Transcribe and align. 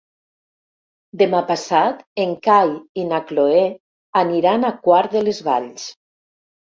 Demà 1.21 1.41
passat 1.51 1.99
en 2.25 2.33
Cai 2.49 2.73
i 3.03 3.05
na 3.11 3.19
Cloè 3.33 3.63
aniran 4.25 4.67
a 4.71 4.75
Quart 4.89 5.15
de 5.19 5.23
les 5.29 5.43
Valls. 5.51 5.87